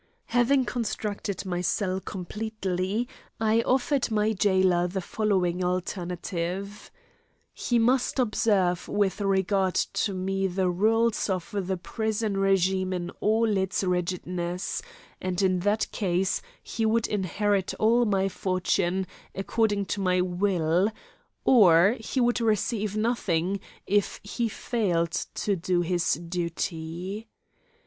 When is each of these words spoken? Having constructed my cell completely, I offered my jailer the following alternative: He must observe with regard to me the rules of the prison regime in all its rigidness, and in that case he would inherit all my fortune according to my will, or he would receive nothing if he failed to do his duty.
Having 0.33 0.65
constructed 0.65 1.45
my 1.45 1.61
cell 1.61 1.99
completely, 1.99 3.07
I 3.39 3.61
offered 3.61 4.09
my 4.09 4.33
jailer 4.33 4.87
the 4.87 4.99
following 4.99 5.63
alternative: 5.63 6.89
He 7.53 7.77
must 7.77 8.17
observe 8.17 8.87
with 8.87 9.21
regard 9.21 9.75
to 9.75 10.13
me 10.13 10.47
the 10.47 10.71
rules 10.71 11.29
of 11.29 11.53
the 11.53 11.77
prison 11.77 12.37
regime 12.37 12.93
in 12.93 13.11
all 13.19 13.55
its 13.57 13.83
rigidness, 13.83 14.81
and 15.21 15.39
in 15.39 15.59
that 15.59 15.85
case 15.91 16.41
he 16.63 16.83
would 16.83 17.05
inherit 17.05 17.75
all 17.75 18.03
my 18.05 18.27
fortune 18.27 19.05
according 19.35 19.85
to 19.85 20.01
my 20.01 20.19
will, 20.19 20.91
or 21.45 21.95
he 21.99 22.19
would 22.19 22.41
receive 22.41 22.97
nothing 22.97 23.59
if 23.85 24.19
he 24.23 24.49
failed 24.49 25.11
to 25.11 25.55
do 25.55 25.81
his 25.81 26.13
duty. 26.15 27.27